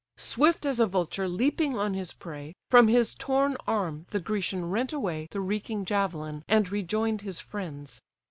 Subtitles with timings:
[0.17, 4.91] Swift as a vulture leaping on his prey, From his torn arm the Grecian rent
[4.91, 8.01] away The reeking javelin, and rejoin'd his friends.